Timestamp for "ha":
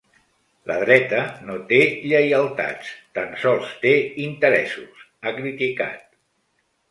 5.31-5.35